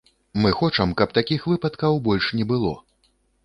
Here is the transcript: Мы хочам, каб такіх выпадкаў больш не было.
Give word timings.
Мы 0.45 0.53
хочам, 0.61 0.93
каб 1.03 1.13
такіх 1.19 1.45
выпадкаў 1.53 2.03
больш 2.11 2.33
не 2.41 2.51
было. 2.53 2.77